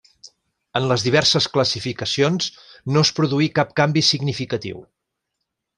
En 0.79 0.87
les 0.91 1.03
diverses 1.07 1.47
classificacions 1.57 2.49
no 2.95 3.07
es 3.09 3.15
produí 3.21 3.53
cap 3.61 3.79
canvi 3.83 4.07
significatiu. 4.13 4.83